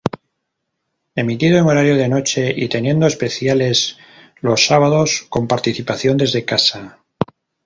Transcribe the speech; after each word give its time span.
Emitido 1.13 1.59
en 1.59 1.67
horario 1.67 1.95
de 1.95 2.09
noche 2.09 2.51
y 2.57 2.67
teniendo 2.69 3.05
especiales 3.05 3.99
los 4.39 4.65
sábados, 4.65 5.27
con 5.29 5.47
participación 5.47 6.17
desde 6.17 6.43
casa. 6.43 7.03